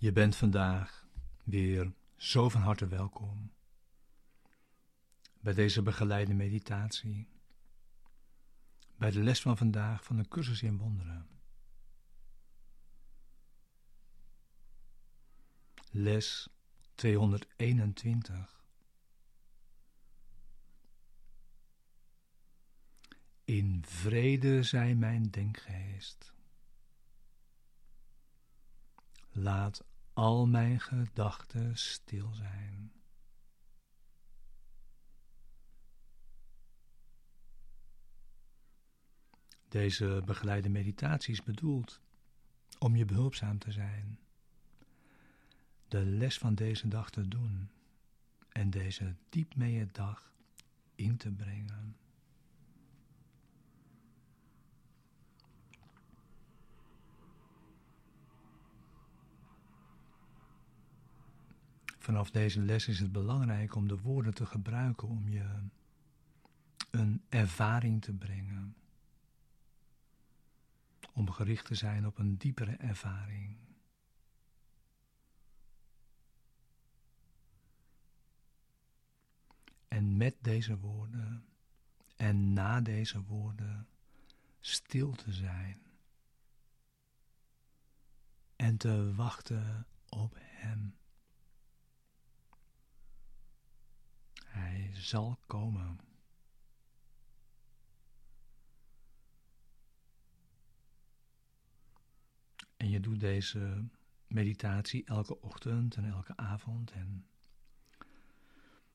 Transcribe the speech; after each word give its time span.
Je 0.00 0.12
bent 0.12 0.36
vandaag 0.36 1.06
weer 1.44 1.92
zo 2.16 2.48
van 2.48 2.60
harte 2.60 2.86
welkom 2.86 3.52
bij 5.40 5.54
deze 5.54 5.82
begeleide 5.82 6.34
meditatie, 6.34 7.28
bij 8.96 9.10
de 9.10 9.22
les 9.22 9.40
van 9.40 9.56
vandaag 9.56 10.04
van 10.04 10.16
de 10.16 10.28
cursus 10.28 10.62
in 10.62 10.78
wonderen. 10.78 11.28
Les 15.90 16.48
221. 16.94 18.64
In 23.44 23.84
vrede 23.86 24.62
zij 24.62 24.94
mijn 24.94 25.30
denkgeest. 25.30 26.32
Laat 29.32 29.88
al 30.20 30.46
mijn 30.46 30.80
gedachten 30.80 31.78
stil 31.78 32.34
zijn. 32.34 32.92
Deze 39.68 40.22
begeleide 40.24 40.68
meditatie 40.68 41.32
is 41.32 41.42
bedoeld 41.42 42.00
om 42.78 42.96
je 42.96 43.04
behulpzaam 43.04 43.58
te 43.58 43.72
zijn, 43.72 44.18
de 45.88 46.04
les 46.04 46.38
van 46.38 46.54
deze 46.54 46.88
dag 46.88 47.10
te 47.10 47.28
doen 47.28 47.70
en 48.48 48.70
deze 48.70 49.14
diep 49.28 49.54
mee 49.54 49.86
dag 49.86 50.32
in 50.94 51.16
te 51.16 51.30
brengen. 51.30 51.96
Vanaf 62.10 62.30
deze 62.30 62.60
les 62.60 62.88
is 62.88 62.98
het 62.98 63.12
belangrijk 63.12 63.74
om 63.74 63.88
de 63.88 64.00
woorden 64.00 64.34
te 64.34 64.46
gebruiken 64.46 65.08
om 65.08 65.28
je 65.28 65.68
een 66.90 67.24
ervaring 67.28 68.02
te 68.02 68.12
brengen. 68.12 68.76
Om 71.12 71.30
gericht 71.30 71.66
te 71.66 71.74
zijn 71.74 72.06
op 72.06 72.18
een 72.18 72.36
diepere 72.36 72.76
ervaring. 72.76 73.56
En 79.88 80.16
met 80.16 80.36
deze 80.40 80.78
woorden 80.78 81.44
en 82.16 82.52
na 82.52 82.80
deze 82.80 83.22
woorden 83.22 83.88
stil 84.60 85.12
te 85.12 85.32
zijn. 85.32 85.82
En 88.56 88.76
te 88.76 89.14
wachten 89.14 89.86
op 90.08 90.34
Hem. 90.38 90.99
Hij 94.50 94.90
zal 94.92 95.38
komen. 95.46 95.98
En 102.76 102.90
je 102.90 103.00
doet 103.00 103.20
deze 103.20 103.84
meditatie 104.26 105.04
elke 105.04 105.40
ochtend 105.40 105.96
en 105.96 106.04
elke 106.04 106.36
avond 106.36 106.90
en 106.90 107.26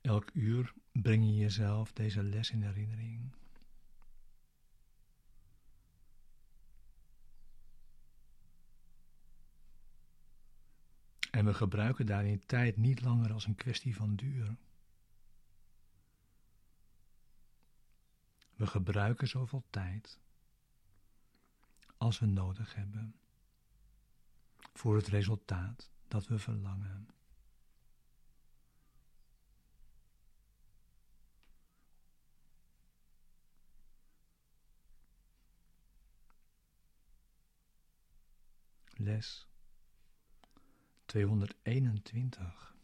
elk 0.00 0.30
uur 0.32 0.72
breng 0.92 1.24
je 1.24 1.34
jezelf 1.34 1.92
deze 1.92 2.22
les 2.22 2.50
in 2.50 2.62
herinnering. 2.62 3.34
En 11.30 11.44
we 11.44 11.54
gebruiken 11.54 12.06
daarin 12.06 12.46
tijd 12.46 12.76
niet 12.76 13.00
langer 13.00 13.32
als 13.32 13.46
een 13.46 13.54
kwestie 13.54 13.96
van 13.96 14.14
duur. 14.14 14.56
We 18.56 18.66
gebruiken 18.66 19.28
zoveel 19.28 19.64
tijd 19.70 20.20
als 21.96 22.18
we 22.18 22.26
nodig 22.26 22.74
hebben 22.74 23.20
voor 24.72 24.96
het 24.96 25.06
resultaat 25.06 25.90
dat 26.08 26.26
we 26.26 26.38
verlangen. 26.38 27.08
Les 38.94 39.48
221 41.04 42.75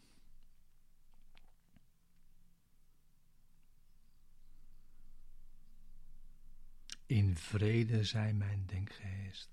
In 7.12 7.36
vrede 7.36 8.04
zij 8.04 8.32
mijn 8.32 8.66
denkgeest. 8.66 9.50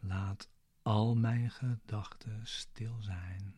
Laat 0.00 0.48
al 0.82 1.14
mijn 1.16 1.50
gedachten 1.50 2.46
stil 2.46 3.00
zijn. 3.00 3.54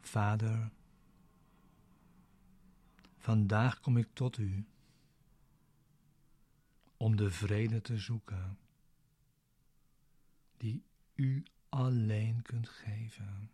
Vader, 0.00 0.70
vandaag 3.18 3.80
kom 3.80 3.96
ik 3.96 4.08
tot 4.12 4.38
u 4.38 4.66
om 7.00 7.16
de 7.16 7.30
vrede 7.30 7.80
te 7.80 7.98
zoeken 7.98 8.58
die 10.56 10.84
u 11.14 11.44
alleen 11.68 12.42
kunt 12.42 12.68
geven. 12.68 13.50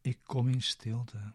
Ik 0.00 0.18
kom 0.22 0.48
in 0.48 0.62
stilte. 0.62 1.32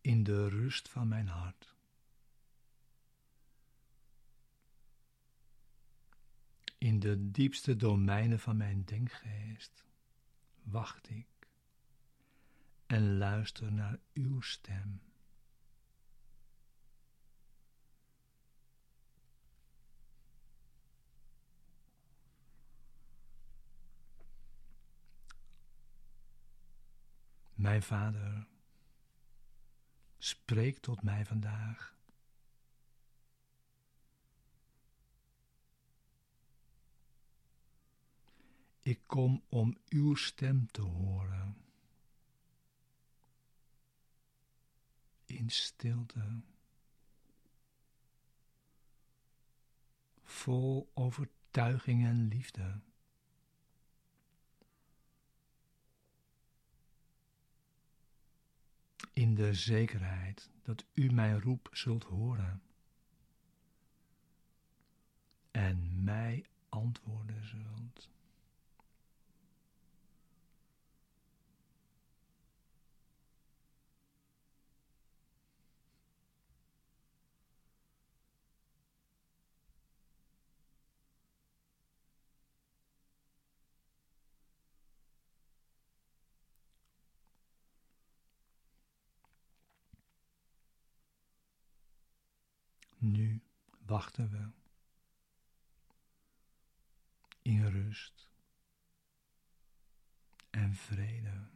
In 0.00 0.22
de 0.22 0.48
rust 0.48 0.88
van 0.88 1.08
mijn 1.08 1.28
hart. 1.28 1.73
In 6.84 6.98
de 6.98 7.30
diepste 7.30 7.76
domeinen 7.76 8.40
van 8.40 8.56
mijn 8.56 8.84
denkgeest 8.84 9.84
wacht 10.62 11.10
ik 11.10 11.26
en 12.86 13.16
luister 13.16 13.72
naar 13.72 13.98
uw 14.12 14.40
stem. 14.40 15.00
Mijn 27.54 27.82
vader, 27.82 28.46
spreek 30.18 30.78
tot 30.78 31.02
mij 31.02 31.24
vandaag. 31.24 31.94
Ik 38.84 39.00
kom 39.06 39.42
om 39.48 39.76
uw 39.88 40.14
stem 40.14 40.70
te 40.70 40.80
horen. 40.80 41.56
In 45.24 45.50
stilte. 45.50 46.40
Vol 50.22 50.90
overtuiging 50.94 52.04
en 52.04 52.28
liefde. 52.28 52.80
In 59.12 59.34
de 59.34 59.54
zekerheid 59.54 60.50
dat 60.62 60.84
u 60.92 61.10
mijn 61.10 61.40
roep 61.40 61.68
zult 61.72 62.04
horen. 62.04 62.62
En 65.50 66.04
mij 66.04 66.44
antwoorden 66.68 67.44
zult. 67.44 68.12
Nu 93.04 93.40
wachten 93.86 94.30
we 94.30 94.50
in 97.42 97.66
rust 97.66 98.28
en 100.50 100.74
vrede. 100.74 101.48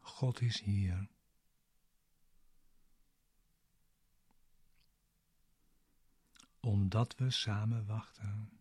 God 0.00 0.40
is 0.40 0.60
hier. 0.60 1.08
Omdat 6.60 7.16
we 7.16 7.30
samen 7.30 7.86
wachten. 7.86 8.57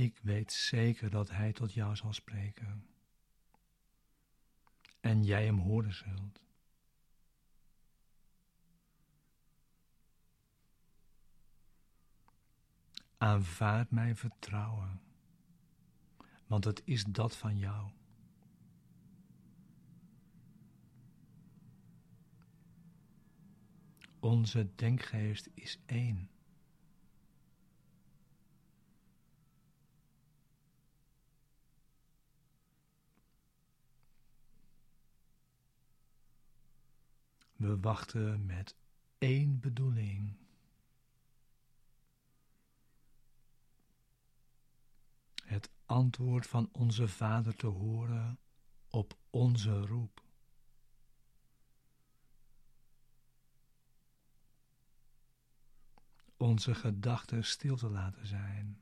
Ik 0.00 0.18
weet 0.22 0.52
zeker 0.52 1.10
dat 1.10 1.30
Hij 1.30 1.52
tot 1.52 1.72
jou 1.72 1.96
zal 1.96 2.12
spreken. 2.12 2.86
En 5.00 5.24
jij 5.24 5.44
hem 5.44 5.58
horen 5.58 5.94
zult. 5.94 6.42
Aanvaard 13.18 13.90
mijn 13.90 14.16
vertrouwen, 14.16 15.00
want 16.46 16.64
het 16.64 16.82
is 16.84 17.04
dat 17.04 17.36
van 17.36 17.58
jou. 17.58 17.90
Onze 24.20 24.74
denkgeest 24.74 25.48
is 25.54 25.78
één. 25.86 26.30
We 37.60 37.80
wachten 37.80 38.46
met 38.46 38.74
één 39.18 39.60
bedoeling. 39.60 40.36
Het 45.44 45.70
antwoord 45.86 46.46
van 46.46 46.68
onze 46.72 47.08
Vader 47.08 47.56
te 47.56 47.66
horen 47.66 48.38
op 48.88 49.18
onze 49.30 49.80
roep. 49.80 50.24
Onze 56.36 56.74
gedachten 56.74 57.44
stil 57.44 57.76
te 57.76 57.88
laten 57.88 58.26
zijn. 58.26 58.80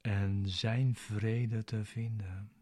En 0.00 0.48
Zijn 0.48 0.94
vrede 0.94 1.64
te 1.64 1.84
vinden. 1.84 2.57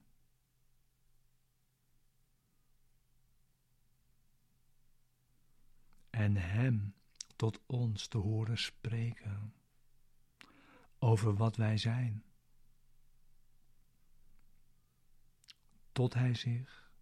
Hem 6.36 6.94
tot 7.36 7.60
ons 7.66 8.06
te 8.06 8.18
horen 8.18 8.58
spreken 8.58 9.54
over 10.98 11.34
wat 11.34 11.56
wij 11.56 11.76
zijn, 11.76 12.24
tot 15.92 16.14
Hij 16.14 16.34
zich 16.34 16.92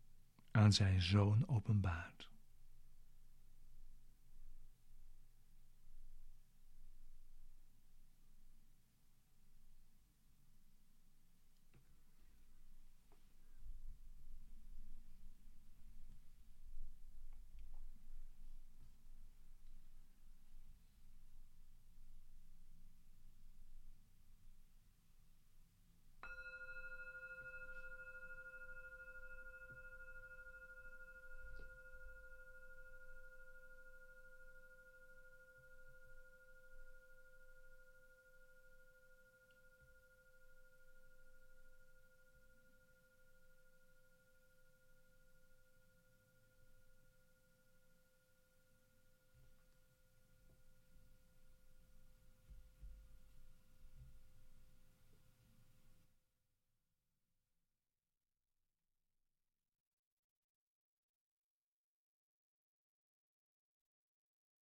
aan 0.51 0.73
Zijn 0.73 1.03
Zoon 1.03 1.49
openbaart. 1.49 2.34